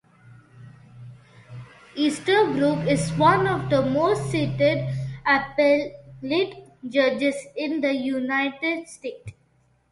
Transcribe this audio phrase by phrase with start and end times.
[1.93, 4.89] Easterbrook is one of the most cited
[5.27, 9.33] appellate judges in the United States.